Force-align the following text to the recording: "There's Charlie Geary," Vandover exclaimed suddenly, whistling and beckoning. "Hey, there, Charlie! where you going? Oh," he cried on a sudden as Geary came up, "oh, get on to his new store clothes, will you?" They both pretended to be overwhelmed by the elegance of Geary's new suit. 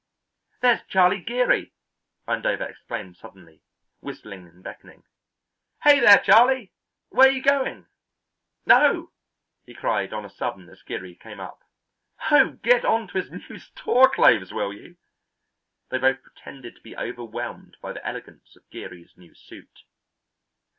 "There's 0.61 0.81
Charlie 0.87 1.21
Geary," 1.21 1.73
Vandover 2.27 2.67
exclaimed 2.67 3.17
suddenly, 3.17 3.61
whistling 3.99 4.47
and 4.47 4.63
beckoning. 4.63 5.03
"Hey, 5.83 5.99
there, 5.99 6.17
Charlie! 6.17 6.71
where 7.09 7.29
you 7.29 7.43
going? 7.43 7.85
Oh," 8.67 9.11
he 9.63 9.75
cried 9.75 10.11
on 10.11 10.25
a 10.25 10.29
sudden 10.31 10.67
as 10.71 10.81
Geary 10.81 11.13
came 11.13 11.39
up, 11.39 11.59
"oh, 12.31 12.53
get 12.63 12.83
on 12.83 13.09
to 13.09 13.19
his 13.21 13.29
new 13.29 13.59
store 13.59 14.09
clothes, 14.09 14.51
will 14.51 14.73
you?" 14.73 14.97
They 15.89 15.99
both 15.99 16.23
pretended 16.23 16.73
to 16.77 16.81
be 16.81 16.97
overwhelmed 16.97 17.77
by 17.79 17.93
the 17.93 18.03
elegance 18.03 18.55
of 18.55 18.67
Geary's 18.71 19.15
new 19.17 19.35
suit. 19.35 19.83